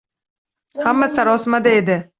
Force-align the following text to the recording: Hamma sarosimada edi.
Hamma 0.87 1.11
sarosimada 1.19 1.77
edi. 1.83 2.05